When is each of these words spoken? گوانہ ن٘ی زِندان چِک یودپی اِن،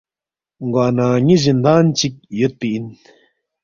گوانہ 0.73 1.07
ن٘ی 1.25 1.35
زِندان 1.45 1.85
چِک 1.97 2.13
یودپی 2.39 2.69
اِن، 2.73 2.85